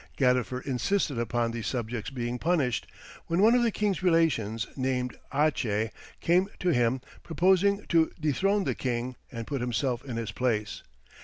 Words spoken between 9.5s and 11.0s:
himself in his place.